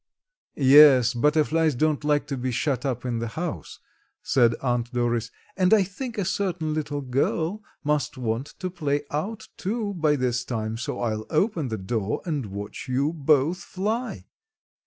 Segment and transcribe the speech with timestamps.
[0.55, 3.77] "Yes, butterflies don't like to be shut up in the house,"
[4.23, 9.49] said Aunt Doris, "and I think a certain little girl must want to play out
[9.57, 14.25] too by this time, so I'll open the door and watch you both fly."